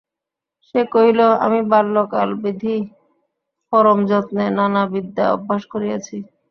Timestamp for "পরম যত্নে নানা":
3.73-4.83